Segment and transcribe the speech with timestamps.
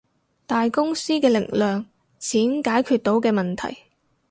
[0.47, 1.85] 大公司嘅力量，
[2.17, 3.83] 錢解決到嘅問題